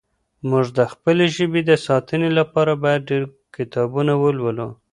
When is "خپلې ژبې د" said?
0.91-1.71